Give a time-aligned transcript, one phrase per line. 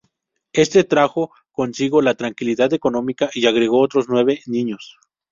[0.53, 4.97] Este trajo consigo la tranquilidad económica y agregó otros nueve niños.